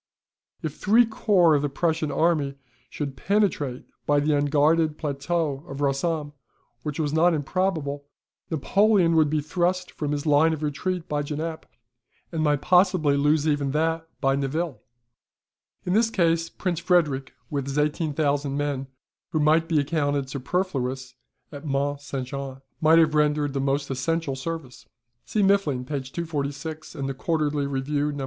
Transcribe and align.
If 0.63 0.75
three 0.77 1.05
corps 1.05 1.53
of 1.53 1.61
the 1.61 1.69
Prussian 1.69 2.11
army 2.11 2.55
should 2.89 3.15
penetrate 3.15 3.85
by 4.07 4.19
the 4.19 4.33
unguarded 4.35 4.97
plateau 4.97 5.63
of 5.67 5.79
Rossomme, 5.79 6.33
which 6.81 6.99
was 6.99 7.13
not 7.13 7.35
improbable, 7.35 8.05
Napoleon 8.49 9.15
would 9.15 9.29
be 9.29 9.41
thrust 9.41 9.91
from 9.91 10.11
his 10.11 10.25
line 10.25 10.53
of 10.53 10.63
retreat 10.63 11.07
by 11.07 11.21
Genappe, 11.21 11.67
and 12.31 12.41
might 12.41 12.61
possibly 12.63 13.15
lose 13.15 13.47
even 13.47 13.69
that 13.73 14.07
by 14.19 14.35
Nivelles. 14.35 14.79
In 15.85 15.93
this 15.93 16.09
case 16.09 16.49
Prince 16.49 16.79
Frederick 16.79 17.35
with 17.51 17.65
his 17.67 17.77
18,000 17.77 18.57
men 18.57 18.87
(who 19.29 19.39
might 19.39 19.67
be 19.69 19.79
accounted 19.79 20.31
superfluous 20.31 21.13
at 21.51 21.63
Mont 21.63 22.01
St. 22.01 22.25
Jean), 22.27 22.63
might 22.81 22.97
have 22.97 23.13
rendered 23.13 23.53
the 23.53 23.59
most 23.61 23.91
essential 23.91 24.35
service." 24.35 24.87
See 25.27 25.43
Muffling, 25.43 25.85
p. 25.85 26.01
246 26.01 26.95
and 26.95 27.07
the 27.07 27.13
QUARTERLY 27.13 27.67
REVIEW, 27.67 28.13
No. 28.13 28.19